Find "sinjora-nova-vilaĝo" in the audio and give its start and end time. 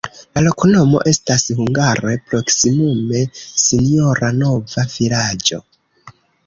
3.67-5.63